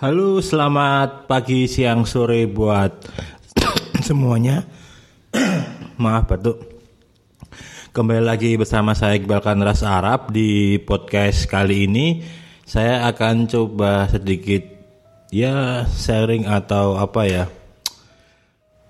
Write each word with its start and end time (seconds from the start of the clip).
Halo, 0.00 0.40
selamat 0.40 1.28
pagi, 1.28 1.68
siang, 1.68 2.08
sore 2.08 2.48
buat 2.48 3.04
semuanya. 4.08 4.64
Maaf 6.00 6.24
batuk. 6.24 6.56
Kembali 7.92 8.24
lagi 8.24 8.56
bersama 8.56 8.96
saya 8.96 9.20
Iqbal 9.20 9.44
Kanras 9.44 9.84
Arab 9.84 10.32
di 10.32 10.80
podcast 10.80 11.44
kali 11.52 11.84
ini. 11.84 12.24
Saya 12.64 13.04
akan 13.12 13.44
coba 13.44 14.08
sedikit 14.08 14.64
ya 15.28 15.84
sharing 15.84 16.48
atau 16.48 16.96
apa 16.96 17.28
ya 17.28 17.44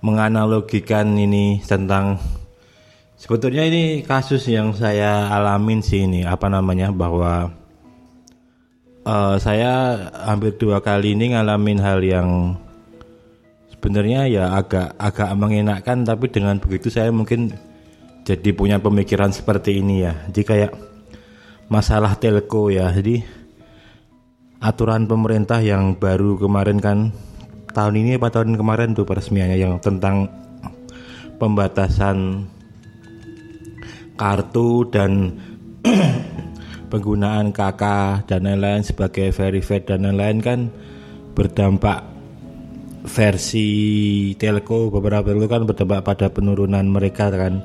menganalogikan 0.06 1.11
ini 1.18 1.58
tentang 1.66 2.22
sebetulnya 3.18 3.66
ini 3.66 4.06
kasus 4.06 4.46
yang 4.46 4.79
saya 4.79 5.27
alamin 5.27 5.82
sih 5.82 6.06
ini 6.06 6.22
apa 6.22 6.46
namanya 6.46 6.95
bahwa 6.95 7.59
uh, 9.11 9.34
saya 9.42 10.06
hampir 10.30 10.54
dua 10.54 10.79
kali 10.79 11.18
ini 11.18 11.34
ngalamin 11.34 11.82
hal 11.82 11.98
yang 12.01 12.55
sebenarnya 13.74 14.30
ya 14.30 14.45
agak 14.55 14.95
agak 14.95 15.30
mengenakkan 15.34 16.06
tapi 16.06 16.30
dengan 16.30 16.62
begitu 16.62 16.87
saya 16.92 17.10
mungkin 17.10 17.51
jadi 18.23 18.54
punya 18.54 18.78
pemikiran 18.78 19.34
seperti 19.34 19.82
ini 19.82 20.06
ya. 20.06 20.15
Jadi 20.30 20.42
kayak 20.46 20.73
masalah 21.66 22.15
telco 22.15 22.70
ya. 22.70 22.92
Jadi 22.95 23.24
aturan 24.60 25.09
pemerintah 25.09 25.59
yang 25.65 25.96
baru 25.96 26.37
kemarin 26.38 26.79
kan 26.79 26.98
tahun 27.73 27.95
ini 28.04 28.20
apa 28.20 28.29
tahun 28.30 28.54
kemarin 28.60 28.92
tuh 28.92 29.09
peresmiannya 29.09 29.59
yang 29.59 29.74
tentang 29.80 30.29
pembatasan 31.40 32.45
kartu 34.20 34.84
dan 34.92 35.40
penggunaan 36.91 37.55
KK 37.55 37.83
dan 38.27 38.45
lain-lain 38.45 38.83
sebagai 38.83 39.30
verified 39.30 39.87
dan 39.87 40.03
lain-lain 40.03 40.39
kan 40.43 40.61
berdampak 41.39 42.03
versi 43.07 43.71
telco 44.37 44.93
beberapa 44.93 45.32
itu 45.32 45.49
kan 45.49 45.65
berdampak 45.65 46.05
pada 46.05 46.27
penurunan 46.29 46.85
mereka 46.85 47.30
kan. 47.30 47.63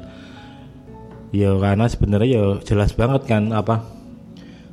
Ya 1.35 1.51
karena 1.57 1.89
sebenarnya 1.91 2.29
ya 2.29 2.45
jelas 2.63 2.95
banget 2.95 3.27
kan 3.27 3.51
apa 3.51 3.83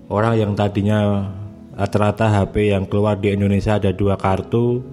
orang 0.06 0.38
yang 0.38 0.52
tadinya 0.54 1.26
rata-rata 1.74 2.28
HP 2.28 2.70
yang 2.70 2.84
keluar 2.86 3.16
di 3.16 3.32
Indonesia 3.32 3.80
ada 3.80 3.90
dua 3.90 4.20
kartu 4.20 4.84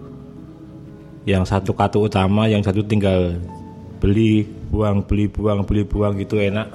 yang 1.28 1.44
satu 1.44 1.76
kartu 1.76 2.08
utama 2.08 2.48
yang 2.48 2.64
satu 2.64 2.82
tinggal 2.88 3.38
beli 4.00 4.48
buang 4.72 5.04
beli 5.04 5.28
buang 5.28 5.68
beli 5.68 5.84
buang 5.84 6.16
gitu 6.18 6.40
enak 6.40 6.72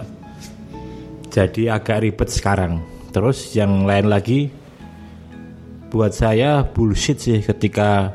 jadi 1.35 1.75
agak 1.75 2.07
ribet 2.07 2.31
sekarang. 2.31 2.79
Terus 3.11 3.51
yang 3.59 3.83
lain 3.83 4.07
lagi 4.07 4.55
buat 5.91 6.15
saya 6.15 6.63
bullshit 6.63 7.19
sih 7.19 7.43
ketika 7.43 8.15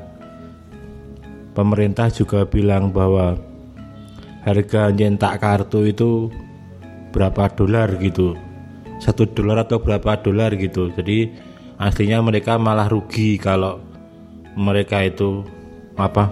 pemerintah 1.51 2.07
juga 2.07 2.47
bilang 2.47 2.95
bahwa 2.95 3.35
harga 4.47 4.87
nyentak 4.95 5.43
kartu 5.43 5.91
itu 5.91 6.31
berapa 7.11 7.51
dolar 7.59 7.99
gitu. 7.99 8.39
Satu 9.03 9.27
dolar 9.27 9.67
atau 9.67 9.83
berapa 9.83 10.15
dolar 10.23 10.55
gitu. 10.55 10.87
Jadi 10.95 11.27
aslinya 11.75 12.23
mereka 12.23 12.55
malah 12.55 12.87
rugi 12.87 13.35
kalau 13.35 13.83
mereka 14.55 15.03
itu 15.03 15.43
apa 15.99 16.31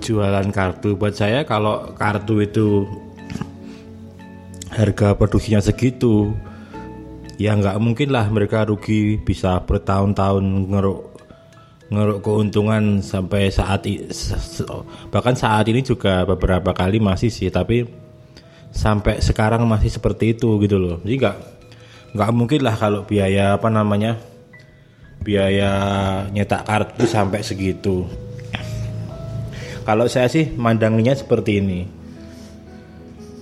jualan 0.00 0.48
kartu. 0.48 0.96
Buat 0.96 1.20
saya 1.20 1.44
kalau 1.44 1.92
kartu 1.96 2.40
itu 2.40 2.88
harga 4.80 5.12
produksinya 5.14 5.60
segitu 5.60 6.32
ya 7.36 7.52
nggak 7.56 7.76
mungkin 7.80 8.08
lah 8.12 8.28
mereka 8.32 8.64
rugi 8.64 9.20
bisa 9.20 9.60
bertahun-tahun 9.64 10.44
ngeruk 10.72 11.00
ngeruk 11.90 12.18
keuntungan 12.22 13.02
sampai 13.02 13.50
saat 13.50 13.84
bahkan 15.12 15.34
saat 15.34 15.66
ini 15.68 15.82
juga 15.82 16.22
beberapa 16.24 16.70
kali 16.72 17.02
masih 17.02 17.28
sih 17.28 17.50
tapi 17.50 17.82
sampai 18.70 19.18
sekarang 19.18 19.66
masih 19.66 19.90
seperti 19.90 20.38
itu 20.38 20.58
gitu 20.62 20.78
loh. 20.78 20.96
Jadi 21.02 21.14
nggak 21.18 21.36
nggak 22.14 22.30
mungkin 22.34 22.60
lah 22.62 22.74
kalau 22.78 23.02
biaya 23.06 23.58
apa 23.58 23.68
namanya 23.70 24.18
biaya 25.20 25.70
nyetak 26.30 26.64
kartu 26.64 27.04
sampai 27.04 27.42
segitu. 27.42 28.06
Kalau 29.82 30.06
saya 30.06 30.30
sih 30.30 30.54
mandangnya 30.54 31.18
seperti 31.18 31.58
ini. 31.58 31.80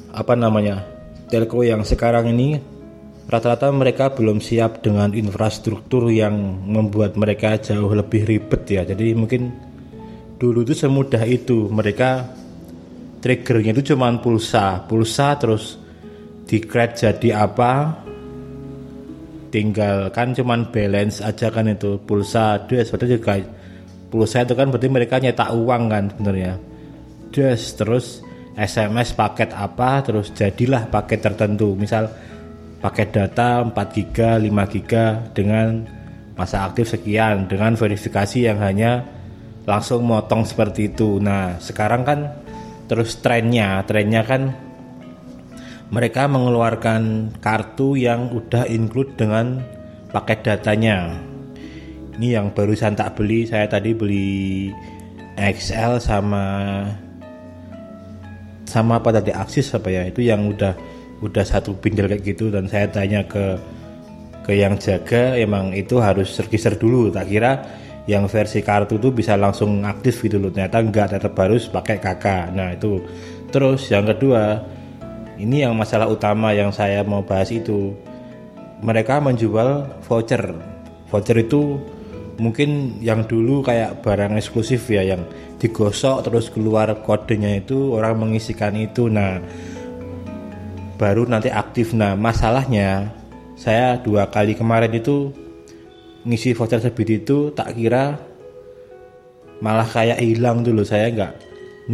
Apa 0.08 0.34
namanya 0.34 0.97
telco 1.28 1.60
yang 1.62 1.84
sekarang 1.84 2.32
ini 2.32 2.58
rata-rata 3.28 3.68
mereka 3.68 4.08
belum 4.16 4.40
siap 4.40 4.80
dengan 4.80 5.12
infrastruktur 5.12 6.08
yang 6.08 6.34
membuat 6.64 7.14
mereka 7.20 7.60
jauh 7.60 7.92
lebih 7.92 8.24
ribet 8.24 8.64
ya. 8.64 8.82
Jadi 8.88 9.12
mungkin 9.12 9.52
dulu 10.40 10.64
itu 10.64 10.72
semudah 10.72 11.22
itu. 11.28 11.68
Mereka 11.68 12.10
triggernya 13.20 13.76
itu 13.76 13.92
cuma 13.92 14.08
pulsa, 14.16 14.80
pulsa 14.88 15.36
terus 15.36 15.76
di 16.48 16.64
jadi 16.64 17.28
apa? 17.36 18.04
Tinggal 19.48 20.08
kan 20.12 20.32
cuman 20.32 20.72
balance 20.72 21.20
aja 21.20 21.52
kan 21.52 21.68
itu. 21.68 22.00
Pulsa 22.00 22.64
dia 22.64 22.80
sebetulnya 22.80 23.20
juga 23.20 23.36
pulsa 24.08 24.40
itu 24.40 24.56
kan 24.56 24.72
berarti 24.72 24.88
mereka 24.88 25.20
nyetak 25.20 25.52
uang 25.52 25.82
kan 25.92 26.04
sebenarnya. 26.16 26.56
Des 27.28 27.60
terus 27.76 28.24
SMS 28.58 29.14
paket 29.14 29.54
apa 29.54 30.02
terus 30.02 30.34
jadilah 30.34 30.90
paket 30.90 31.22
tertentu. 31.22 31.78
Misal 31.78 32.10
paket 32.82 33.14
data 33.14 33.62
4 33.62 33.70
GB 33.70 34.18
5 34.50 34.72
GB 34.74 34.92
dengan 35.30 35.86
masa 36.34 36.66
aktif 36.66 36.90
sekian 36.90 37.46
dengan 37.46 37.78
verifikasi 37.78 38.50
yang 38.50 38.58
hanya 38.58 39.06
langsung 39.62 40.02
motong 40.02 40.42
seperti 40.42 40.90
itu. 40.90 41.22
Nah 41.22 41.62
sekarang 41.62 42.02
kan 42.02 42.18
terus 42.90 43.22
trennya. 43.22 43.86
Trennya 43.86 44.26
kan 44.26 44.50
mereka 45.94 46.26
mengeluarkan 46.26 47.34
kartu 47.38 47.94
yang 47.94 48.34
udah 48.34 48.66
include 48.66 49.14
dengan 49.14 49.62
paket 50.10 50.42
datanya. 50.42 51.14
Ini 52.18 52.42
yang 52.42 52.50
barusan 52.50 52.98
tak 52.98 53.14
beli. 53.14 53.46
Saya 53.46 53.70
tadi 53.70 53.94
beli 53.94 54.74
XL 55.38 56.02
sama 56.02 56.82
sama 58.68 59.00
apa 59.00 59.08
tadi 59.16 59.32
aksis 59.32 59.72
apa 59.72 59.88
ya 59.88 60.04
itu 60.04 60.20
yang 60.20 60.44
udah 60.44 60.76
udah 61.24 61.44
satu 61.44 61.72
bindel 61.80 62.06
kayak 62.06 62.22
gitu. 62.22 62.52
Dan 62.52 62.68
saya 62.68 62.86
tanya 62.92 63.24
ke 63.24 63.56
ke 64.44 64.52
yang 64.56 64.76
jaga 64.76 65.36
emang 65.40 65.72
itu 65.72 65.96
harus 65.98 66.36
register 66.36 66.76
dulu. 66.76 67.08
Tak 67.08 67.26
kira 67.26 67.52
yang 68.08 68.24
versi 68.28 68.64
kartu 68.64 68.96
itu 68.96 69.08
bisa 69.12 69.34
langsung 69.40 69.84
aktif 69.88 70.20
gitu 70.20 70.36
loh. 70.36 70.52
Ternyata 70.52 70.78
enggak 70.84 71.06
tetap 71.16 71.32
harus 71.40 71.66
pakai 71.68 71.96
kakak 71.96 72.52
nah 72.52 72.76
itu. 72.76 73.00
Terus 73.48 73.88
yang 73.88 74.04
kedua 74.04 74.60
ini 75.40 75.64
yang 75.64 75.72
masalah 75.72 76.10
utama 76.10 76.52
yang 76.52 76.68
saya 76.70 77.00
mau 77.02 77.24
bahas 77.24 77.48
itu. 77.48 77.96
Mereka 78.78 79.18
menjual 79.18 80.00
voucher. 80.06 80.54
Voucher 81.10 81.36
itu 81.40 81.82
mungkin 82.38 83.02
yang 83.02 83.26
dulu 83.26 83.66
kayak 83.66 84.00
barang 84.00 84.38
eksklusif 84.38 84.86
ya 84.88 85.02
yang 85.02 85.26
digosok 85.58 86.22
terus 86.30 86.48
keluar 86.48 86.86
kodenya 87.02 87.58
itu 87.58 87.92
orang 87.92 88.18
mengisikan 88.18 88.78
itu. 88.78 89.10
Nah 89.10 89.42
baru 90.96 91.26
nanti 91.26 91.50
aktif. 91.50 91.92
Nah 91.92 92.14
masalahnya 92.14 93.10
saya 93.58 93.98
dua 93.98 94.30
kali 94.30 94.54
kemarin 94.54 94.94
itu 94.94 95.34
ngisi 96.22 96.54
voucher 96.54 96.78
sebit 96.78 97.22
itu 97.22 97.50
tak 97.50 97.74
kira 97.74 98.18
malah 99.58 99.86
kayak 99.86 100.22
hilang 100.22 100.62
dulu 100.62 100.86
saya 100.86 101.10
nggak 101.10 101.32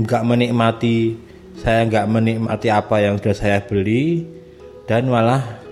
nggak 0.05 0.22
menikmati 0.26 1.16
saya 1.56 1.88
nggak 1.88 2.06
menikmati 2.11 2.69
apa 2.69 3.00
yang 3.00 3.16
sudah 3.16 3.37
saya 3.37 3.59
beli 3.65 4.28
dan 4.84 5.09
malah 5.09 5.65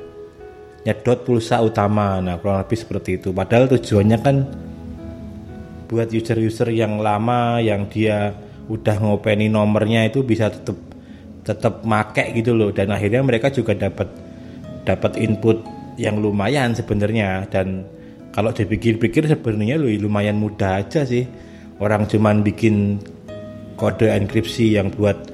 nyedot 0.83 1.23
pulsa 1.23 1.63
utama. 1.63 2.19
Nah 2.19 2.39
kurang 2.39 2.63
lebih 2.63 2.79
seperti 2.79 3.11
itu. 3.19 3.31
Padahal 3.31 3.71
tujuannya 3.71 4.19
kan 4.23 4.37
buat 5.93 6.09
user-user 6.09 6.73
yang 6.73 6.97
lama 7.05 7.61
yang 7.61 7.93
dia 7.93 8.33
udah 8.73 8.97
ngopeni 8.97 9.53
nomornya 9.53 10.09
itu 10.09 10.25
bisa 10.25 10.49
tetap 10.49 10.81
tetap 11.45 11.85
make 11.85 12.33
gitu 12.33 12.57
loh. 12.57 12.73
Dan 12.73 12.97
akhirnya 12.97 13.21
mereka 13.21 13.53
juga 13.53 13.77
dapat 13.77 14.09
dapat 14.89 15.21
input 15.21 15.61
yang 16.01 16.17
lumayan 16.25 16.73
sebenarnya. 16.73 17.45
Dan 17.53 17.85
kalau 18.33 18.49
dipikir-pikir 18.57 19.29
sebenarnya 19.29 19.77
lumayan 19.77 20.41
mudah 20.41 20.81
aja 20.81 21.05
sih. 21.05 21.29
Orang 21.77 22.09
cuman 22.09 22.41
bikin 22.41 22.97
kode 23.77 24.09
enkripsi 24.09 24.81
yang 24.81 24.89
buat 24.89 25.29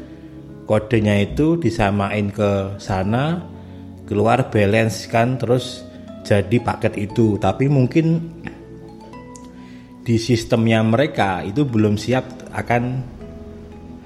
kodenya 0.66 1.22
itu 1.22 1.54
disamain 1.60 2.34
ke 2.34 2.76
sana 2.80 3.40
keluar 4.08 4.48
balance 4.48 5.04
kan 5.08 5.36
terus 5.36 5.84
jadi 6.24 6.56
paket 6.60 6.96
itu. 6.96 7.36
Tapi 7.36 7.68
mungkin 7.68 8.32
di 10.08 10.16
sistemnya 10.16 10.80
mereka 10.80 11.44
itu 11.44 11.68
belum 11.68 12.00
siap 12.00 12.48
akan 12.56 13.04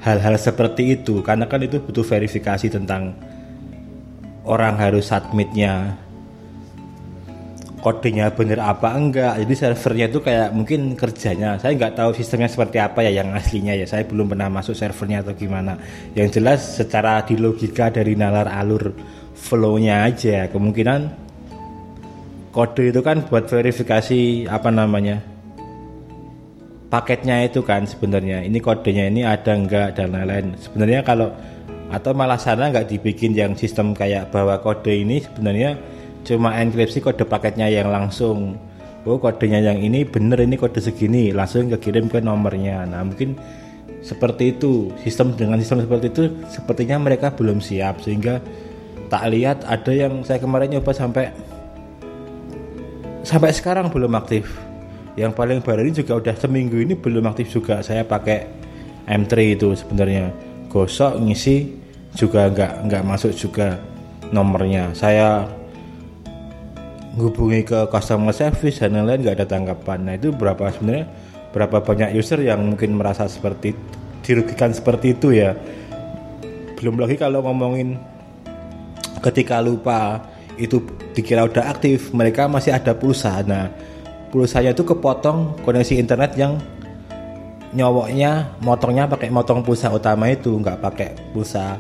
hal-hal 0.03 0.35
seperti 0.35 0.99
itu. 0.99 1.23
Karena 1.23 1.47
kan 1.47 1.63
itu 1.63 1.79
butuh 1.79 2.03
verifikasi 2.03 2.67
tentang 2.75 3.15
orang 4.43 4.75
harus 4.83 5.07
submitnya 5.07 5.95
kodenya 7.87 8.35
bener 8.35 8.59
apa 8.59 8.99
enggak. 8.99 9.47
Jadi 9.47 9.55
servernya 9.55 10.07
itu 10.11 10.19
kayak 10.19 10.51
mungkin 10.51 10.99
kerjanya 10.99 11.63
saya 11.63 11.79
nggak 11.79 11.95
tahu 11.95 12.11
sistemnya 12.19 12.51
seperti 12.51 12.83
apa 12.83 13.07
ya 13.07 13.23
yang 13.23 13.31
aslinya 13.39 13.79
ya. 13.79 13.87
Saya 13.87 14.03
belum 14.03 14.35
pernah 14.35 14.51
masuk 14.51 14.75
servernya 14.75 15.23
atau 15.23 15.39
gimana. 15.39 15.79
Yang 16.19 16.43
jelas 16.43 16.83
secara 16.83 17.23
di 17.23 17.39
logika 17.39 17.95
dari 17.95 18.19
nalar 18.19 18.51
alur 18.51 18.91
flownya 19.39 20.03
aja 20.03 20.51
kemungkinan 20.51 21.23
kode 22.51 22.91
itu 22.91 23.01
kan 23.07 23.23
buat 23.27 23.47
verifikasi 23.47 24.51
apa 24.51 24.69
namanya 24.69 25.32
paketnya 26.93 27.49
itu 27.49 27.65
kan 27.65 27.89
sebenarnya. 27.89 28.45
Ini 28.45 28.61
kodenya 28.61 29.09
ini 29.09 29.25
ada 29.25 29.57
enggak 29.57 29.97
dan 29.97 30.13
lain-lain. 30.13 30.53
Sebenarnya 30.61 31.01
kalau 31.01 31.33
atau 31.89 32.13
malah 32.13 32.37
sana 32.37 32.69
nggak 32.69 32.93
dibikin 32.93 33.33
yang 33.33 33.57
sistem 33.57 33.97
kayak 33.97 34.29
bahwa 34.29 34.61
kode 34.61 34.93
ini 34.93 35.25
sebenarnya 35.25 35.81
cuma 36.29 36.53
enkripsi 36.61 37.01
kode 37.01 37.25
paketnya 37.25 37.73
yang 37.73 37.89
langsung. 37.89 38.61
Oh 39.09 39.17
kodenya 39.17 39.73
yang 39.73 39.81
ini 39.81 40.05
bener 40.05 40.45
ini 40.45 40.61
kode 40.61 40.85
segini 40.85 41.33
langsung 41.33 41.73
kekirim 41.73 42.13
ke 42.13 42.21
nomornya. 42.21 42.85
Nah 42.85 43.01
mungkin 43.09 43.41
seperti 44.05 44.61
itu 44.61 44.93
sistem 45.01 45.33
dengan 45.33 45.57
sistem 45.65 45.89
seperti 45.89 46.07
itu 46.13 46.25
sepertinya 46.53 47.01
mereka 47.01 47.33
belum 47.33 47.65
siap. 47.65 48.05
Sehingga 48.05 48.45
tak 49.09 49.33
lihat 49.33 49.65
ada 49.65 49.93
yang 49.97 50.21
saya 50.29 50.37
kemarin 50.45 50.77
nyoba 50.77 50.93
sampai 50.93 51.33
sampai 53.25 53.51
sekarang 53.57 53.89
belum 53.89 54.13
aktif 54.13 54.72
yang 55.17 55.33
paling 55.37 55.61
baru 55.61 55.85
ini 55.85 55.93
juga 55.93 56.19
udah 56.19 56.35
seminggu 56.37 56.81
ini 56.81 56.97
belum 56.97 57.29
aktif 57.29 57.53
juga 57.53 57.85
saya 57.85 58.05
pakai 58.05 58.49
M3 59.05 59.33
itu 59.59 59.69
sebenarnya 59.77 60.33
gosok 60.73 61.21
ngisi 61.21 61.77
juga 62.17 62.49
nggak 62.49 62.89
nggak 62.89 63.03
masuk 63.05 63.33
juga 63.37 63.77
nomornya 64.33 64.97
saya 64.97 65.45
hubungi 67.17 67.61
ke 67.61 67.89
customer 67.93 68.33
service 68.33 68.81
dan 68.81 68.97
lain-lain 68.97 69.21
nggak 69.21 69.37
ada 69.43 69.47
tanggapan. 69.49 69.99
Nah 70.09 70.15
itu 70.17 70.33
berapa 70.33 70.73
sebenarnya 70.73 71.07
berapa 71.53 71.85
banyak 71.85 72.17
user 72.17 72.41
yang 72.41 72.65
mungkin 72.65 72.97
merasa 72.97 73.29
seperti 73.29 73.77
dirugikan 74.25 74.73
seperti 74.73 75.13
itu 75.13 75.37
ya. 75.37 75.53
Belum 76.81 76.97
lagi 76.97 77.21
kalau 77.21 77.45
ngomongin 77.45 78.01
ketika 79.21 79.61
lupa 79.61 80.25
itu 80.57 80.81
dikira 81.13 81.45
udah 81.45 81.69
aktif, 81.69 82.11
mereka 82.17 82.49
masih 82.49 82.73
ada 82.73 82.97
pulsa. 82.97 83.45
Nah 83.45 83.69
pulsanya 84.33 84.73
itu 84.73 84.81
kepotong 84.81 85.61
koneksi 85.61 86.01
internet 86.01 86.33
yang 86.41 86.57
nyowoknya 87.77 88.57
motornya 88.65 89.05
pakai 89.05 89.29
motong 89.29 89.61
pulsa 89.61 89.93
utama 89.93 90.33
itu 90.33 90.57
nggak 90.57 90.81
pakai 90.81 91.09
pulsa 91.37 91.77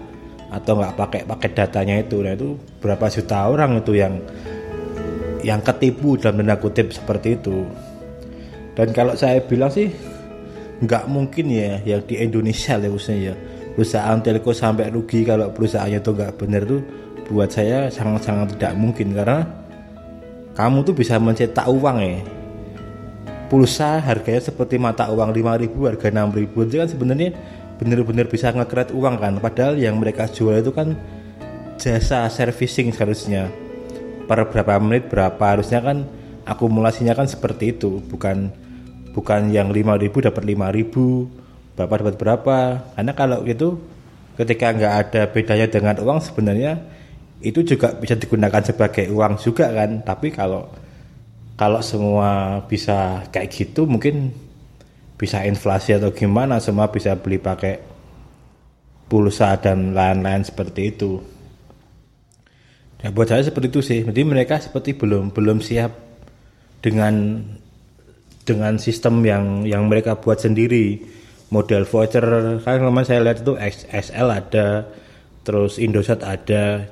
atau 0.53 0.77
nggak 0.77 0.95
pakai 1.01 1.21
paket 1.25 1.53
datanya 1.57 1.97
itu. 2.05 2.21
Nah 2.21 2.37
itu 2.37 2.61
berapa 2.85 3.09
juta 3.09 3.49
orang 3.49 3.81
itu 3.81 3.97
yang 3.97 4.21
yang 5.41 5.65
ketipu 5.65 6.21
dalam 6.21 6.45
tanda 6.45 6.61
kutip 6.61 6.93
seperti 6.93 7.41
itu. 7.41 7.65
Dan 8.77 8.93
kalau 8.93 9.17
saya 9.17 9.41
bilang 9.41 9.73
sih 9.73 9.89
nggak 10.85 11.09
mungkin 11.09 11.49
ya 11.49 11.81
yang 11.89 12.05
di 12.05 12.21
Indonesia 12.21 12.77
ya 12.77 12.89
khususnya 12.93 13.33
ya. 13.33 13.35
Perusahaan 13.73 14.21
telco 14.21 14.53
sampai 14.53 14.93
rugi 14.93 15.25
kalau 15.25 15.49
perusahaannya 15.49 16.05
itu 16.05 16.13
nggak 16.13 16.37
benar 16.37 16.69
tuh 16.69 16.85
buat 17.33 17.49
saya 17.49 17.89
sangat-sangat 17.89 18.61
tidak 18.61 18.77
mungkin. 18.77 19.17
Karena 19.17 19.41
kamu 20.53 20.85
tuh 20.85 20.93
bisa 20.93 21.17
mencetak 21.17 21.65
uang 21.65 21.97
ya 22.05 22.42
pulsa 23.53 24.01
harganya 24.01 24.49
seperti 24.49 24.81
mata 24.81 25.13
uang 25.13 25.29
5000 25.37 25.77
harga 25.93 26.09
6000 26.09 26.57
itu 26.57 26.77
kan 26.81 26.89
sebenarnya 26.89 27.29
benar-benar 27.77 28.25
bisa 28.25 28.49
ngekret 28.49 28.97
uang 28.97 29.21
kan. 29.21 29.37
Padahal 29.45 29.77
yang 29.77 30.01
mereka 30.01 30.25
jual 30.25 30.57
itu 30.57 30.73
kan 30.73 30.97
jasa 31.77 32.25
servicing 32.33 32.97
seharusnya. 32.97 33.53
Per 34.25 34.49
berapa 34.49 34.81
menit 34.81 35.13
berapa 35.13 35.45
harusnya 35.45 35.85
kan 35.85 36.09
akumulasinya 36.49 37.13
kan 37.13 37.29
seperti 37.29 37.77
itu. 37.77 38.01
Bukan 38.09 38.49
bukan 39.13 39.53
yang 39.53 39.69
5000 39.69 40.33
dapat 40.33 40.43
5000 40.49 41.77
berapa 41.77 41.95
dapat 42.01 42.15
berapa. 42.17 42.57
Karena 42.97 43.13
kalau 43.13 43.45
gitu 43.45 43.85
ketika 44.41 44.73
nggak 44.73 44.95
ada 44.97 45.23
bedanya 45.29 45.69
dengan 45.69 46.01
uang 46.01 46.25
sebenarnya 46.25 46.81
itu 47.45 47.61
juga 47.69 47.93
bisa 48.01 48.17
digunakan 48.17 48.65
sebagai 48.65 49.13
uang 49.13 49.37
juga 49.45 49.69
kan. 49.69 50.01
Tapi 50.01 50.33
kalau 50.33 50.73
kalau 51.57 51.85
semua 51.85 52.63
bisa 52.67 53.29
kayak 53.29 53.53
gitu 53.53 53.85
mungkin 53.85 54.33
bisa 55.21 55.47
inflasi 55.47 55.95
atau 55.95 56.11
gimana 56.11 56.59
semua 56.59 56.91
bisa 56.91 57.15
beli 57.15 57.39
pakai 57.39 57.79
pulsa 59.07 59.55
dan 59.61 59.93
lain-lain 59.93 60.43
seperti 60.43 60.91
itu. 60.91 61.21
Ya 63.05 63.13
buat 63.13 63.29
saya 63.29 63.45
seperti 63.45 63.69
itu 63.69 63.81
sih. 63.85 64.01
Jadi 64.09 64.25
mereka 64.25 64.57
seperti 64.59 64.97
belum 64.97 65.31
belum 65.37 65.61
siap 65.61 65.93
dengan 66.81 67.45
dengan 68.43 68.81
sistem 68.81 69.23
yang 69.23 69.69
yang 69.69 69.87
mereka 69.87 70.17
buat 70.17 70.41
sendiri. 70.41 71.21
Model 71.53 71.85
voucher 71.85 72.25
kan 72.65 72.81
kemarin 72.81 73.05
saya 73.05 73.21
lihat 73.21 73.45
itu 73.45 73.53
XL 73.61 74.29
ada 74.33 74.89
terus 75.45 75.77
Indosat 75.77 76.25
ada. 76.25 76.89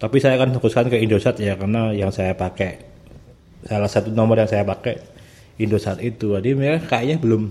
Tapi 0.00 0.16
saya 0.24 0.40
akan 0.40 0.56
fokuskan 0.56 0.88
ke 0.88 0.96
Indosat 1.04 1.36
ya 1.36 1.54
karena 1.60 1.92
yang 1.92 2.08
saya 2.08 2.32
pakai 2.32 2.87
salah 3.68 3.90
satu 3.90 4.08
nomor 4.08 4.40
yang 4.40 4.48
saya 4.48 4.64
pakai 4.64 5.20
Indosat 5.58 5.98
itu. 6.00 6.38
Jadi 6.38 6.54
mereka 6.54 6.96
kayaknya 6.96 7.18
belum 7.18 7.42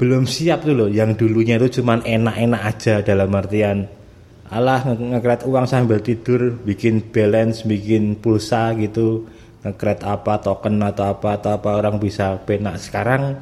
belum 0.00 0.24
siap 0.24 0.64
tuh 0.64 0.74
loh. 0.74 0.88
Yang 0.90 1.22
dulunya 1.22 1.60
itu 1.60 1.80
cuman 1.80 2.02
enak-enak 2.02 2.62
aja 2.64 2.94
dalam 3.04 3.30
artian 3.36 3.86
alah 4.50 4.82
ngekret 4.82 5.46
uang 5.46 5.62
sambil 5.70 6.02
tidur 6.02 6.58
bikin 6.66 7.14
balance 7.14 7.62
bikin 7.62 8.18
pulsa 8.18 8.74
gitu 8.74 9.30
ngekret 9.62 10.02
apa 10.02 10.42
token 10.42 10.82
atau 10.82 11.06
apa 11.06 11.38
atau 11.38 11.54
apa 11.54 11.78
orang 11.78 12.02
bisa 12.02 12.34
penak 12.42 12.82
sekarang 12.82 13.38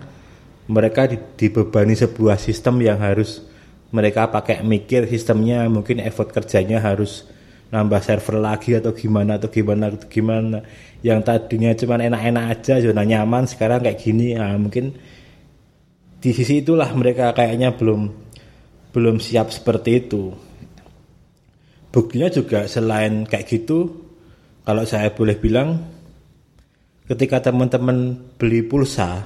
mereka 0.69 1.09
dibebani 1.09 1.97
sebuah 1.97 2.37
sistem 2.37 2.85
yang 2.85 3.01
harus 3.01 3.41
mereka 3.89 4.29
pakai 4.29 4.61
mikir 4.61 5.09
sistemnya. 5.09 5.65
Mungkin 5.65 6.05
effort 6.05 6.29
kerjanya 6.29 6.77
harus 6.77 7.25
nambah 7.73 8.01
server 8.05 8.37
lagi 8.41 8.77
atau 8.77 8.93
gimana 8.93 9.41
atau 9.41 9.49
gimana 9.49 9.93
atau 9.93 10.09
gimana 10.09 10.65
yang 11.03 11.23
tadinya 11.23 11.71
cuma 11.79 11.95
enak-enak 11.99 12.45
aja 12.59 12.83
zona 12.83 13.07
nyaman 13.07 13.47
sekarang 13.47 13.83
kayak 13.83 14.03
gini. 14.03 14.35
Nah, 14.35 14.59
mungkin 14.59 14.95
di 16.19 16.31
sisi 16.35 16.63
itulah 16.63 16.91
mereka 16.95 17.31
kayaknya 17.31 17.75
belum 17.79 18.11
belum 18.91 19.23
siap 19.23 19.55
seperti 19.55 19.91
itu. 20.03 20.35
Buktinya 21.95 22.29
juga 22.29 22.67
selain 22.67 23.25
kayak 23.25 23.47
gitu 23.47 23.89
kalau 24.67 24.83
saya 24.85 25.15
boleh 25.15 25.39
bilang 25.39 25.79
ketika 27.09 27.41
teman-teman 27.49 28.19
beli 28.37 28.61
pulsa 28.67 29.25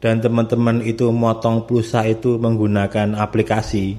dan 0.00 0.22
teman-teman 0.22 0.80
itu 0.80 1.12
motong 1.12 1.68
pulsa 1.68 2.06
itu 2.08 2.40
menggunakan 2.40 3.12
aplikasi 3.18 3.98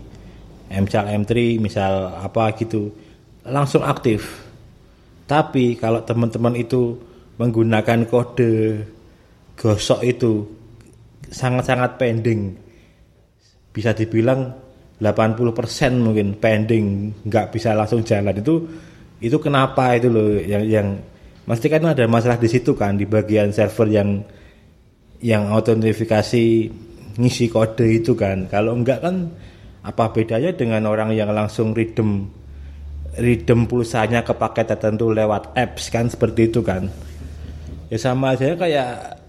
misal 0.72 1.06
M3 1.06 1.62
misal 1.62 2.18
apa 2.18 2.56
gitu 2.58 2.90
langsung 3.46 3.86
aktif 3.86 4.47
tapi 5.28 5.76
kalau 5.76 6.08
teman-teman 6.08 6.56
itu 6.56 6.96
menggunakan 7.36 8.08
kode 8.08 8.80
gosok 9.60 10.02
itu 10.08 10.48
sangat-sangat 11.28 12.00
pending. 12.00 12.56
Bisa 13.76 13.92
dibilang 13.92 14.56
80% 14.98 16.00
mungkin 16.00 16.40
pending 16.40 17.12
nggak 17.28 17.52
bisa 17.52 17.76
langsung 17.76 18.08
jalan. 18.08 18.40
Itu 18.40 18.56
itu 19.20 19.38
kenapa 19.44 20.00
itu 20.00 20.08
loh 20.08 20.40
yang 20.40 20.64
yang 20.64 20.88
mesti 21.44 21.68
kan 21.68 21.84
ada 21.92 22.08
masalah 22.08 22.40
di 22.40 22.48
situ 22.48 22.74
kan 22.74 22.96
di 22.96 23.04
bagian 23.04 23.52
server 23.52 23.92
yang 23.92 24.24
yang 25.20 25.52
autentifikasi 25.52 26.44
ngisi 27.20 27.46
kode 27.52 27.86
itu 28.00 28.16
kan. 28.16 28.48
Kalau 28.48 28.80
enggak 28.80 29.04
kan 29.04 29.28
apa 29.84 30.16
bedanya 30.16 30.56
dengan 30.56 30.88
orang 30.88 31.12
yang 31.12 31.36
langsung 31.36 31.76
redeem 31.76 32.30
redeem 33.18 33.66
pulsanya 33.66 34.22
ke 34.22 34.34
paket 34.38 34.78
tertentu 34.78 35.10
lewat 35.10 35.58
apps 35.58 35.90
kan 35.90 36.08
seperti 36.08 36.54
itu 36.54 36.62
kan 36.62 36.88
ya 37.90 37.98
sama 37.98 38.38
aja 38.38 38.54
kayak 38.54 39.20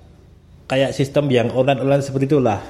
kayak 0.68 0.90
sistem 0.92 1.32
yang 1.32 1.48
online 1.50 1.80
online 1.80 2.04
seperti 2.04 2.28
itulah 2.28 2.60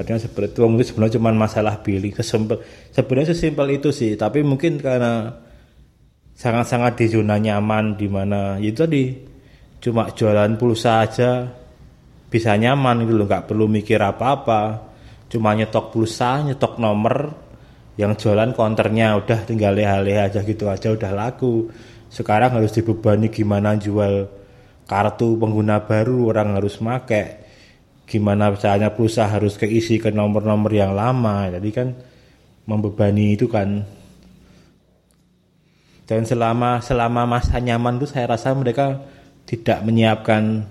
Artinya 0.00 0.16
seperti 0.16 0.56
itu 0.56 0.60
mungkin 0.64 0.86
sebenarnya 0.88 1.14
cuma 1.20 1.30
masalah 1.36 1.74
billing. 1.84 2.16
Sesimpel, 2.16 2.64
sebenarnya 2.88 3.36
sesimpel 3.36 3.66
itu 3.76 3.92
sih, 3.92 4.16
tapi 4.16 4.40
mungkin 4.40 4.80
karena 4.80 5.28
sangat-sangat 6.38 6.96
di 6.96 7.06
zona 7.12 7.36
nyaman 7.36 8.00
di 8.00 8.08
mana 8.08 8.56
ya 8.56 8.72
itu 8.72 8.80
tadi 8.80 9.04
cuma 9.76 10.08
jualan 10.08 10.56
pulsa 10.56 11.04
aja 11.04 11.44
bisa 12.32 12.56
nyaman 12.56 13.04
gitu 13.04 13.12
loh, 13.12 13.28
nggak 13.28 13.52
perlu 13.52 13.68
mikir 13.68 14.00
apa-apa. 14.00 14.88
Cuma 15.30 15.52
nyetok 15.52 15.92
pulsa, 15.92 16.42
nyetok 16.48 16.80
nomor, 16.80 17.36
yang 18.00 18.16
jualan 18.16 18.56
konternya 18.56 19.12
udah 19.20 19.44
tinggal 19.44 19.76
leha-leha 19.76 20.32
aja 20.32 20.40
gitu 20.40 20.72
aja 20.72 20.88
udah 20.96 21.12
laku. 21.12 21.68
Sekarang 22.08 22.56
harus 22.56 22.72
dibebani 22.72 23.28
gimana 23.28 23.76
jual 23.76 24.24
kartu 24.88 25.36
pengguna 25.36 25.84
baru 25.84 26.32
orang 26.32 26.56
harus 26.56 26.80
make. 26.80 27.44
Gimana 28.08 28.56
caranya 28.56 28.96
pulsa 28.96 29.28
harus 29.28 29.60
keisi 29.60 30.00
ke 30.00 30.08
nomor-nomor 30.08 30.72
yang 30.72 30.96
lama. 30.96 31.52
Jadi 31.52 31.68
kan 31.76 31.92
membebani 32.64 33.36
itu 33.36 33.52
kan. 33.52 33.84
Dan 36.08 36.24
selama 36.24 36.80
selama 36.80 37.28
masa 37.28 37.60
nyaman 37.60 38.00
itu 38.00 38.08
saya 38.08 38.32
rasa 38.32 38.56
mereka 38.56 38.96
tidak 39.44 39.84
menyiapkan 39.84 40.64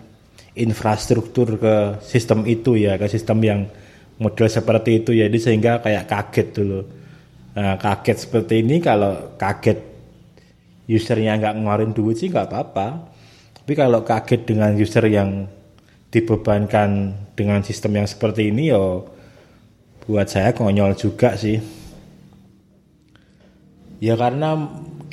infrastruktur 0.57 1.61
ke 1.61 2.01
sistem 2.03 2.43
itu 2.49 2.75
ya 2.75 2.97
ke 2.99 3.05
sistem 3.07 3.37
yang 3.45 3.59
model 4.17 4.49
seperti 4.49 5.05
itu 5.05 5.13
ya. 5.13 5.29
Jadi 5.29 5.39
sehingga 5.39 5.79
kayak 5.79 6.09
kaget 6.09 6.49
dulu 6.57 6.98
nah, 7.59 7.75
kaget 7.75 8.17
seperti 8.27 8.63
ini 8.63 8.79
kalau 8.79 9.35
kaget 9.35 9.79
usernya 10.89 11.37
nggak 11.37 11.55
ngeluarin 11.61 11.93
duit 11.93 12.17
sih 12.17 12.31
nggak 12.31 12.49
apa-apa. 12.49 12.87
Tapi 13.59 13.73
kalau 13.77 14.01
kaget 14.01 14.41
dengan 14.49 14.73
user 14.73 15.05
yang 15.05 15.45
dibebankan 16.09 17.13
dengan 17.37 17.61
sistem 17.61 18.01
yang 18.01 18.07
seperti 18.09 18.49
ini 18.49 18.73
yo 18.73 19.05
buat 20.09 20.25
saya 20.25 20.57
konyol 20.57 20.97
juga 20.97 21.37
sih. 21.37 21.61
Ya 24.01 24.17
karena 24.17 24.57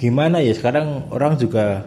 gimana 0.00 0.40
ya 0.40 0.56
sekarang 0.56 1.12
orang 1.12 1.36
juga 1.36 1.84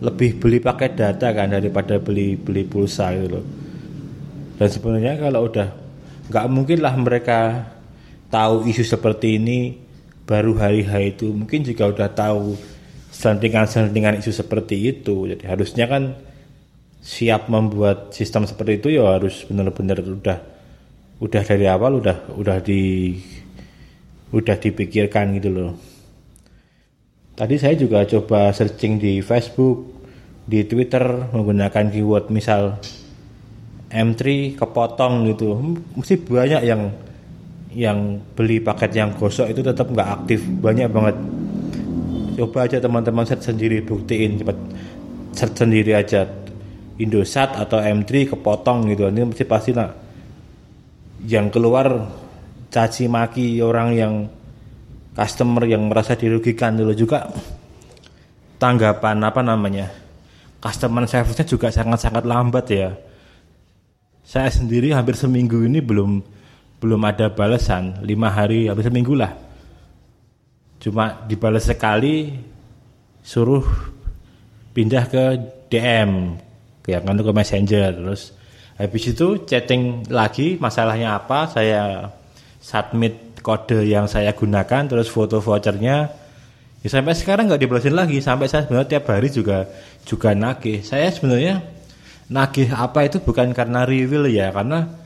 lebih 0.00 0.40
beli 0.40 0.60
pakai 0.60 0.96
data 0.96 1.32
kan 1.36 1.52
daripada 1.52 2.00
beli 2.00 2.40
beli 2.40 2.64
pulsa 2.64 3.12
gitu 3.12 3.40
loh. 3.40 3.44
Dan 4.56 4.68
sebenarnya 4.70 5.20
kalau 5.20 5.50
udah 5.50 5.68
nggak 6.32 6.46
mungkin 6.48 6.78
lah 6.80 6.94
mereka 6.96 7.68
tahu 8.34 8.66
isu 8.66 8.82
seperti 8.82 9.38
ini 9.38 9.78
baru 10.26 10.58
hari 10.58 10.82
hari 10.82 11.14
itu 11.14 11.30
mungkin 11.30 11.62
juga 11.62 11.86
udah 11.86 12.10
tahu 12.10 12.58
selentingan-selentingan 13.14 14.18
isu 14.18 14.34
seperti 14.34 14.90
itu 14.90 15.30
jadi 15.30 15.54
harusnya 15.54 15.86
kan 15.86 16.18
siap 16.98 17.46
membuat 17.46 18.10
sistem 18.10 18.42
seperti 18.42 18.82
itu 18.82 18.98
ya 18.98 19.14
harus 19.14 19.46
benar-benar 19.46 20.02
udah 20.02 20.38
udah 21.22 21.42
dari 21.46 21.70
awal 21.70 22.02
udah 22.02 22.34
udah 22.34 22.58
di 22.58 23.14
udah 24.34 24.56
dipikirkan 24.58 25.38
gitu 25.38 25.50
loh. 25.54 25.72
Tadi 27.34 27.54
saya 27.58 27.74
juga 27.78 28.02
coba 28.06 28.50
searching 28.50 28.98
di 28.98 29.12
Facebook, 29.22 29.90
di 30.46 30.66
Twitter 30.66 31.30
menggunakan 31.30 31.90
keyword 31.90 32.30
misal 32.30 32.78
M3 33.90 34.54
kepotong 34.58 35.30
gitu. 35.30 35.54
Mesti 35.98 36.14
banyak 36.18 36.62
yang 36.66 36.90
yang 37.74 38.22
beli 38.38 38.62
paket 38.62 38.94
yang 38.94 39.10
gosok 39.18 39.50
itu 39.50 39.60
tetap 39.60 39.90
nggak 39.90 40.08
aktif. 40.22 40.40
Banyak 40.46 40.88
banget. 40.88 41.16
Coba 42.34 42.66
aja 42.66 42.78
teman-teman 42.82 43.26
set 43.26 43.42
sendiri 43.42 43.82
buktiin 43.82 44.42
cepat 44.42 44.58
set 45.34 45.50
sendiri 45.54 45.94
aja. 45.94 46.26
Indosat 46.94 47.58
atau 47.58 47.82
M3 47.82 48.30
kepotong 48.34 48.86
gitu. 48.94 49.10
Ini 49.10 49.26
mesti 49.26 49.42
pasti 49.42 49.74
lah 49.74 49.90
yang 51.26 51.48
keluar 51.48 52.06
caci 52.70 53.10
maki 53.10 53.58
orang 53.64 53.88
yang 53.96 54.12
customer 55.14 55.64
yang 55.64 55.86
merasa 55.86 56.18
dirugikan 56.18 56.74
dulu 56.74 56.92
juga. 56.94 57.30
Tanggapan 58.58 59.18
apa 59.22 59.40
namanya? 59.42 59.90
Customer 60.62 61.04
service-nya 61.04 61.44
juga 61.44 61.68
sangat-sangat 61.68 62.24
lambat 62.24 62.66
ya. 62.72 62.90
Saya 64.24 64.48
sendiri 64.48 64.90
hampir 64.96 65.12
seminggu 65.14 65.60
ini 65.68 65.84
belum 65.84 66.33
belum 66.84 67.00
ada 67.00 67.32
balasan 67.32 68.04
lima 68.04 68.28
hari 68.28 68.68
hampir 68.68 68.84
seminggu 68.84 69.16
lah. 69.16 69.32
Cuma 70.76 71.24
dibalas 71.24 71.64
sekali 71.64 72.36
suruh 73.24 73.64
pindah 74.76 75.08
ke 75.08 75.24
DM 75.72 76.36
ya 76.84 77.00
kan 77.00 77.16
ke 77.16 77.32
messenger. 77.32 77.88
Terus 77.96 78.36
habis 78.76 79.04
itu 79.08 79.48
chatting 79.48 80.12
lagi 80.12 80.60
masalahnya 80.60 81.16
apa 81.16 81.48
saya 81.48 82.12
submit 82.60 83.40
kode 83.40 83.88
yang 83.88 84.04
saya 84.04 84.36
gunakan 84.36 84.84
terus 84.84 85.08
foto 85.08 85.40
vouchernya. 85.40 86.12
Ya 86.84 86.88
sampai 86.92 87.16
sekarang 87.16 87.48
nggak 87.48 87.64
dibalasin 87.64 87.96
lagi 87.96 88.20
sampai 88.20 88.44
saya 88.44 88.68
sebenarnya 88.68 89.00
tiap 89.00 89.08
hari 89.08 89.32
juga 89.32 89.72
juga 90.04 90.36
nagih. 90.36 90.84
Saya 90.84 91.08
sebenarnya 91.08 91.64
nagih 92.28 92.76
apa 92.76 93.08
itu 93.08 93.24
bukan 93.24 93.56
karena 93.56 93.88
reveal 93.88 94.28
ya 94.28 94.52
karena 94.52 95.03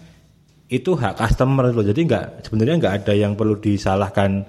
itu 0.69 0.93
hak 0.93 1.17
customer 1.17 1.73
loh. 1.73 1.85
Jadi 1.85 2.05
nggak 2.05 2.45
sebenarnya 2.45 2.77
nggak 2.77 2.95
ada 3.05 3.13
yang 3.17 3.33
perlu 3.35 3.57
disalahkan 3.57 4.45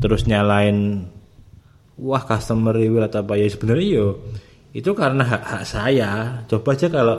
terus 0.00 0.24
nyalain 0.24 1.04
wah 2.00 2.24
customer 2.24 2.72
reveal 2.72 3.04
atau 3.04 3.20
apa. 3.20 3.36
Ya 3.36 3.46
sebenarnya 3.48 3.86
yo 3.86 4.06
itu 4.72 4.90
karena 4.96 5.24
hak 5.24 5.42
hak 5.44 5.64
saya. 5.68 6.10
Coba 6.48 6.72
aja 6.72 6.88
kalau 6.88 7.16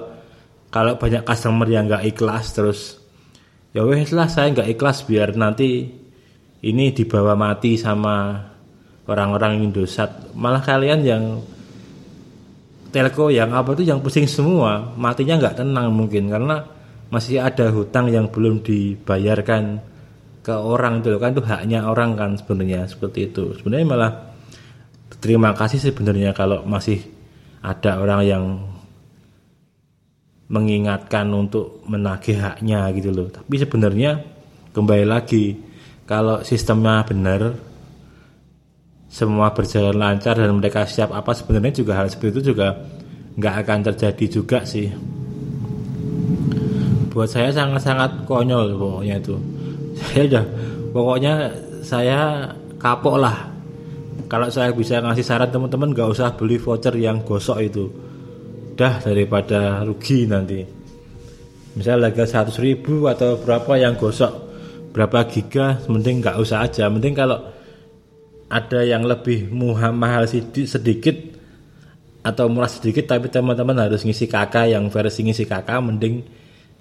kalau 0.73 0.93
banyak 0.97 1.21
customer 1.21 1.67
yang 1.69 1.85
nggak 1.85 2.05
ikhlas 2.09 2.53
terus 2.57 2.79
ya 3.69 3.85
wes 3.85 4.09
lah 4.13 4.25
saya 4.25 4.49
nggak 4.53 4.69
ikhlas 4.73 5.05
biar 5.05 5.37
nanti 5.37 5.85
ini 6.59 6.85
dibawa 6.91 7.37
mati 7.37 7.77
sama 7.77 8.41
orang-orang 9.05 9.65
Indosat. 9.65 10.33
Malah 10.33 10.65
kalian 10.65 10.99
yang 11.05 11.23
telco 12.89 13.29
yang 13.29 13.53
apa 13.53 13.77
tuh 13.77 13.85
yang 13.85 14.01
pusing 14.01 14.25
semua 14.25 14.97
matinya 14.97 15.37
nggak 15.37 15.61
tenang 15.61 15.93
mungkin. 15.93 16.29
Karena 16.29 16.78
masih 17.09 17.41
ada 17.41 17.73
hutang 17.73 18.09
yang 18.13 18.29
belum 18.29 18.61
dibayarkan 18.61 19.81
ke 20.45 20.55
orang 20.55 21.01
itu 21.01 21.17
kan 21.17 21.33
itu 21.33 21.43
haknya 21.43 21.79
orang 21.89 22.15
kan 22.15 22.37
sebenarnya 22.37 22.85
seperti 22.85 23.33
itu 23.33 23.57
sebenarnya 23.57 23.85
malah 23.85 24.13
terima 25.19 25.51
kasih 25.57 25.81
sebenarnya 25.81 26.31
kalau 26.31 26.63
masih 26.63 27.01
ada 27.59 27.99
orang 27.99 28.21
yang 28.23 28.43
mengingatkan 30.49 31.29
untuk 31.29 31.85
menagih 31.85 32.41
haknya 32.41 32.89
gitu 32.97 33.13
loh. 33.13 33.29
Tapi 33.29 33.55
sebenarnya 33.61 34.17
kembali 34.73 35.05
lagi 35.05 35.53
kalau 36.09 36.41
sistemnya 36.41 37.05
benar 37.05 37.53
semua 39.09 39.53
berjalan 39.53 39.97
lancar 39.97 40.37
dan 40.37 40.53
mereka 40.57 40.85
siap 40.89 41.13
apa 41.13 41.33
sebenarnya 41.37 41.81
juga 41.81 41.97
hal 41.97 42.09
seperti 42.09 42.41
itu 42.41 42.53
juga 42.53 42.77
nggak 43.37 43.55
akan 43.65 43.79
terjadi 43.93 44.25
juga 44.41 44.65
sih. 44.65 44.89
Buat 47.19 47.35
saya 47.35 47.51
sangat-sangat 47.51 48.23
konyol 48.23 48.79
pokoknya 48.79 49.19
itu. 49.19 49.35
Saya 49.99 50.23
udah 50.23 50.45
pokoknya 50.95 51.33
saya 51.83 52.47
kapok 52.79 53.19
lah. 53.19 53.51
Kalau 54.31 54.47
saya 54.47 54.71
bisa 54.71 55.03
ngasih 55.03 55.27
saran 55.27 55.51
teman-teman 55.51 55.91
gak 55.91 56.15
usah 56.15 56.31
beli 56.39 56.55
voucher 56.55 56.95
yang 56.95 57.19
gosok 57.27 57.59
itu. 57.59 57.91
Dah 58.79 59.03
daripada 59.03 59.83
rugi 59.83 60.31
nanti. 60.31 60.63
Misalnya 61.75 62.07
harga 62.07 62.47
100 62.47 62.55
ribu 62.63 63.11
atau 63.11 63.35
berapa 63.35 63.75
yang 63.75 63.99
gosok 63.99 64.31
berapa 64.95 65.27
giga 65.27 65.75
mending 65.91 66.23
nggak 66.23 66.39
usah 66.39 66.71
aja. 66.71 66.88
Mending 66.88 67.19
kalau 67.19 67.51
ada 68.47 68.79
yang 68.79 69.03
lebih 69.03 69.51
muham 69.51 69.91
mahal 69.91 70.23
sedikit 70.23 71.19
atau 72.23 72.47
murah 72.47 72.71
sedikit 72.71 73.11
tapi 73.11 73.27
teman-teman 73.27 73.75
harus 73.75 74.07
ngisi 74.07 74.23
kakak 74.31 74.71
yang 74.71 74.88
versi 74.88 75.27
ngisi 75.27 75.43
kakak 75.43 75.83
mending 75.83 76.38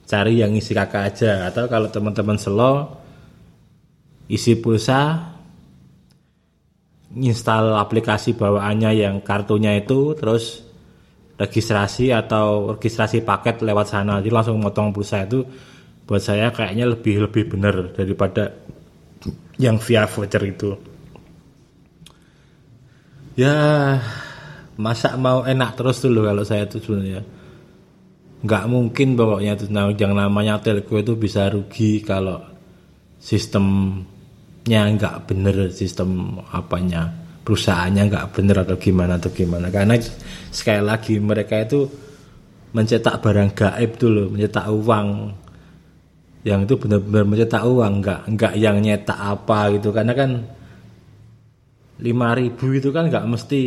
cari 0.08 0.40
yang 0.40 0.56
ngisi 0.56 0.72
kakak 0.72 1.02
aja. 1.12 1.52
Atau 1.52 1.68
kalau 1.68 1.92
teman-teman 1.92 2.40
slow 2.40 2.88
isi 4.32 4.56
pulsa 4.56 5.32
install 7.16 7.76
aplikasi 7.76 8.36
bawaannya 8.36 8.90
yang 8.96 9.16
kartunya 9.24 9.80
itu 9.80 10.12
terus 10.16 10.64
registrasi 11.38 12.10
atau 12.10 12.76
registrasi 12.76 13.22
paket 13.22 13.60
lewat 13.60 13.86
sana. 13.92 14.18
Jadi 14.24 14.32
langsung 14.32 14.58
motong 14.58 14.90
pulsa 14.90 15.28
itu 15.28 15.44
buat 16.08 16.24
saya 16.24 16.48
kayaknya 16.50 16.88
lebih 16.88 17.28
lebih 17.28 17.52
benar 17.52 17.92
daripada 17.92 18.56
yang 19.60 19.76
via 19.76 20.08
voucher 20.08 20.42
itu. 20.48 20.70
Ya 23.38 23.54
masa 24.74 25.14
mau 25.14 25.46
enak 25.46 25.78
terus 25.78 26.02
dulu 26.02 26.26
kalau 26.26 26.42
saya 26.42 26.66
itu 26.66 26.82
sebenarnya 26.82 27.37
nggak 28.38 28.64
mungkin 28.70 29.18
pokoknya 29.18 29.58
itu 29.58 29.66
yang 29.98 30.14
namanya 30.14 30.62
telco 30.62 30.94
itu 30.94 31.18
bisa 31.18 31.50
rugi 31.50 32.02
kalau 32.06 32.38
sistem 33.18 33.98
nya 34.68 34.86
nggak 34.86 35.26
bener 35.26 35.72
sistem 35.74 36.38
apanya 36.52 37.28
perusahaannya 37.48 38.12
nggak 38.12 38.26
bener 38.36 38.56
atau 38.60 38.76
gimana 38.76 39.16
atau 39.16 39.32
gimana. 39.32 39.72
Karena 39.72 39.96
sekali 40.52 40.84
lagi 40.84 41.16
mereka 41.16 41.56
itu 41.64 41.88
mencetak 42.76 43.24
barang 43.24 43.56
gaib 43.56 43.96
dulu 43.96 44.36
mencetak 44.36 44.68
uang. 44.68 45.08
Yang 46.44 46.60
itu 46.68 46.74
benar-benar 46.76 47.24
mencetak 47.24 47.62
uang 47.64 47.92
nggak 48.04 48.20
nggak 48.36 48.54
yang 48.60 48.76
nyetak 48.84 49.16
apa 49.16 49.72
gitu. 49.80 49.88
Karena 49.96 50.12
kan 50.12 50.30
lima 52.04 52.36
ribu 52.36 52.76
itu 52.76 52.92
kan 52.92 53.08
nggak 53.08 53.24
mesti 53.24 53.62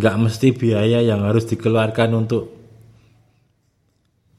nggak 0.00 0.16
mesti 0.16 0.48
biaya 0.56 1.04
yang 1.04 1.28
harus 1.28 1.44
dikeluarkan 1.44 2.10
untuk 2.16 2.57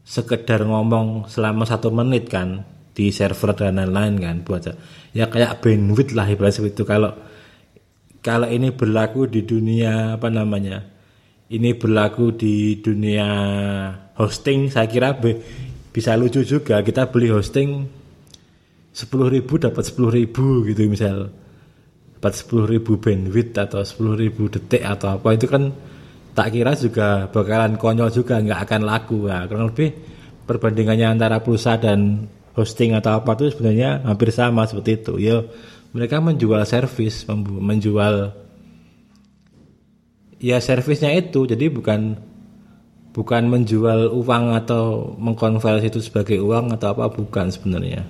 sekedar 0.10 0.66
ngomong 0.66 1.30
selama 1.30 1.70
satu 1.70 1.94
menit 1.94 2.34
kan 2.34 2.66
di 2.98 3.14
server 3.14 3.54
dan 3.54 3.78
lain-lain 3.78 4.18
kan 4.18 4.36
buat 4.42 4.66
ya 5.14 5.30
kayak 5.30 5.62
bandwidth 5.62 6.18
lah 6.18 6.26
ibarat 6.26 6.58
seperti 6.58 6.82
itu. 6.82 6.84
Kalau 6.90 7.14
kalau 8.26 8.50
ini 8.50 8.74
berlaku 8.74 9.30
di 9.30 9.46
dunia 9.46 10.18
apa 10.18 10.34
namanya 10.34 10.82
ini 11.54 11.78
berlaku 11.78 12.34
di 12.34 12.82
dunia 12.82 13.30
hosting 14.18 14.74
saya 14.74 14.90
kira 14.90 15.14
be, 15.14 15.38
bisa 15.94 16.18
lucu 16.18 16.42
juga. 16.42 16.82
Kita 16.82 17.06
beli 17.14 17.30
hosting 17.30 17.86
sepuluh 18.90 19.30
ribu 19.30 19.62
dapat 19.62 19.86
sepuluh 19.86 20.10
ribu 20.10 20.66
gitu 20.66 20.90
misal. 20.90 21.30
Dapat 22.20 22.36
10.000 22.36 22.84
bandwidth 22.84 23.56
atau 23.56 23.80
10.000 23.80 24.36
detik 24.52 24.84
atau 24.84 25.16
apa 25.16 25.40
itu 25.40 25.48
kan 25.48 25.72
tak 26.34 26.54
kira 26.54 26.78
juga 26.78 27.28
bakalan 27.30 27.76
konyol 27.76 28.10
juga 28.14 28.40
nggak 28.40 28.60
akan 28.68 28.82
laku. 28.86 29.30
Ya 29.30 29.46
kurang 29.50 29.72
lebih 29.74 29.90
perbandingannya 30.46 31.20
antara 31.20 31.42
pulsa 31.44 31.78
dan 31.78 32.30
hosting 32.58 32.98
atau 32.98 33.22
apa 33.22 33.38
itu 33.38 33.56
sebenarnya 33.56 34.04
hampir 34.04 34.30
sama 34.34 34.66
seperti 34.66 34.92
itu. 35.00 35.14
Ya 35.22 35.46
mereka 35.96 36.22
menjual 36.22 36.62
servis 36.70 37.26
menjual 37.46 38.34
ya 40.40 40.58
servisnya 40.64 41.12
itu 41.18 41.50
jadi 41.50 41.68
bukan 41.68 42.16
bukan 43.12 43.44
menjual 43.50 44.14
uang 44.16 44.46
atau 44.56 45.14
mengkonversi 45.18 45.92
itu 45.92 46.00
sebagai 46.00 46.40
uang 46.40 46.72
atau 46.78 46.96
apa 46.96 47.10
bukan 47.12 47.50
sebenarnya. 47.52 48.06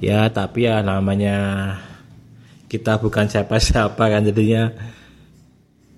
Ya 0.00 0.28
tapi 0.32 0.64
ya 0.64 0.80
namanya 0.80 1.76
kita 2.70 2.96
bukan 3.02 3.26
siapa-siapa 3.28 4.00
kan 4.00 4.22
jadinya 4.24 4.72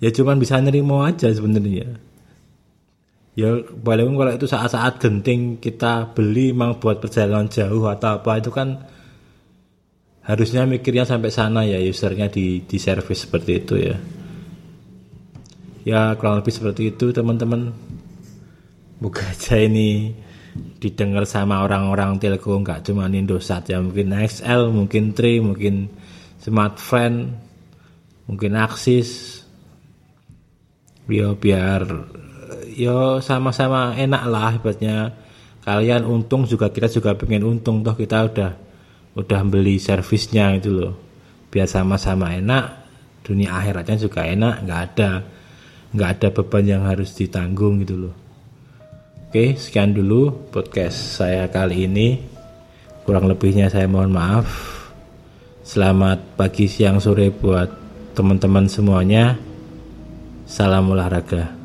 ya 0.03 0.11
cuman 0.11 0.37
bisa 0.43 0.59
nerimo 0.59 1.07
aja 1.07 1.31
sebenarnya 1.31 1.87
ya. 3.33 3.49
Walaupun 3.81 4.19
kalau 4.19 4.33
itu 4.35 4.45
saat-saat 4.51 5.01
genting 5.01 5.57
kita 5.63 6.13
beli 6.13 6.53
memang 6.53 6.77
buat 6.83 7.01
perjalanan 7.01 7.49
jauh 7.49 7.89
atau 7.89 8.21
apa 8.21 8.43
itu 8.43 8.53
kan 8.53 8.83
harusnya 10.27 10.69
mikirnya 10.69 11.09
sampai 11.09 11.33
sana 11.33 11.65
ya 11.65 11.81
usernya 11.81 12.29
di 12.29 12.67
di 12.67 12.77
service 12.77 13.25
seperti 13.25 13.53
itu 13.57 13.75
ya. 13.79 13.97
Ya 15.83 16.15
kurang 16.19 16.43
lebih 16.43 16.53
seperti 16.53 16.93
itu 16.93 17.15
teman-teman. 17.15 17.73
Buka 19.03 19.35
aja 19.35 19.59
ini 19.59 20.15
didengar 20.79 21.27
sama 21.27 21.65
orang-orang 21.65 22.23
telco 22.23 22.55
nggak 22.55 22.87
cuma 22.87 23.09
Indosat 23.09 23.73
ya. 23.73 23.81
Mungkin 23.81 24.13
XL 24.13 24.71
mungkin 24.71 25.17
Tri 25.17 25.41
mungkin 25.41 25.89
Smartfren 26.39 27.35
mungkin 28.31 28.55
Axis 28.55 29.42
yo 31.11 31.35
biar 31.35 31.83
yo 32.75 33.19
sama-sama 33.19 33.95
enak 33.99 34.23
lah 34.29 34.51
hebatnya 34.59 35.15
kalian 35.63 36.07
untung 36.07 36.47
juga 36.47 36.71
kita 36.71 36.91
juga 36.91 37.15
pengen 37.15 37.47
untung 37.47 37.83
toh 37.83 37.95
kita 37.95 38.29
udah 38.29 38.51
udah 39.19 39.41
beli 39.47 39.79
servisnya 39.79 40.57
itu 40.59 40.71
loh 40.71 40.95
biar 41.53 41.69
sama-sama 41.69 42.33
enak 42.35 42.65
dunia 43.23 43.55
akhiratnya 43.55 43.97
juga 43.99 44.27
enak 44.27 44.67
nggak 44.67 44.81
ada 44.93 45.11
nggak 45.93 46.11
ada 46.19 46.29
beban 46.33 46.65
yang 46.65 46.83
harus 46.87 47.13
ditanggung 47.15 47.83
gitu 47.85 48.09
loh 48.09 48.23
Oke, 49.33 49.57
sekian 49.57 49.97
dulu 49.97 50.53
podcast 50.53 51.17
saya 51.17 51.49
kali 51.49 51.89
ini. 51.89 52.21
Kurang 53.09 53.25
lebihnya 53.33 53.73
saya 53.73 53.89
mohon 53.89 54.13
maaf. 54.13 54.45
Selamat 55.65 56.37
pagi, 56.37 56.69
siang, 56.69 57.01
sore 57.01 57.33
buat 57.33 57.73
teman-teman 58.13 58.69
semuanya. 58.69 59.41
Salam 60.53 60.91
olahraga. 60.91 61.62